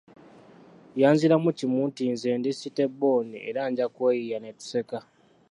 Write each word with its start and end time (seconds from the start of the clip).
Yanziramu 1.01 1.49
kimu 1.57 1.79
nti 1.89 2.03
nze 2.13 2.29
ndi 2.39 2.49
"City 2.59 2.85
bbooni 2.91 3.37
era 3.49 3.61
nja 3.71 3.85
kweyiiya" 3.95 4.37
ne 4.41 4.51
tuseka. 4.57 4.99